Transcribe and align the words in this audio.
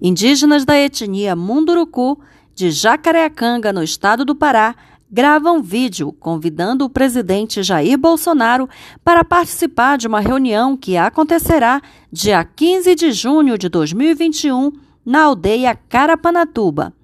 Indígenas 0.00 0.64
da 0.64 0.78
etnia 0.78 1.36
Munduruku, 1.36 2.18
de 2.54 2.70
Jacareacanga, 2.70 3.70
no 3.70 3.82
estado 3.82 4.24
do 4.24 4.34
Pará, 4.34 4.74
gravam 5.10 5.62
vídeo 5.62 6.10
convidando 6.12 6.86
o 6.86 6.90
presidente 6.90 7.62
Jair 7.62 7.98
Bolsonaro 7.98 8.66
para 9.04 9.22
participar 9.22 9.98
de 9.98 10.06
uma 10.06 10.20
reunião 10.20 10.74
que 10.74 10.96
acontecerá 10.96 11.82
dia 12.10 12.42
15 12.42 12.94
de 12.94 13.12
junho 13.12 13.58
de 13.58 13.68
2021 13.68 14.72
na 15.04 15.24
aldeia 15.24 15.74
Carapanatuba. 15.74 16.94